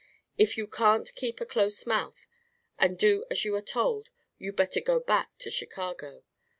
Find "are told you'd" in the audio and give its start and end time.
3.55-4.55